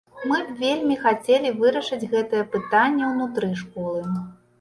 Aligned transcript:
Мы 0.29 0.37
б 0.45 0.53
вельмі 0.61 0.95
хацелі 1.03 1.51
вырашыць 1.59 2.09
гэтае 2.13 2.39
пытанне 2.55 3.03
ўнутры 3.11 3.51
школы. 3.61 4.01